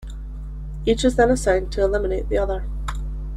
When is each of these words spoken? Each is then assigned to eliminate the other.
Each 0.83 1.05
is 1.05 1.15
then 1.15 1.29
assigned 1.29 1.71
to 1.73 1.83
eliminate 1.83 2.27
the 2.27 2.39
other. 2.39 2.65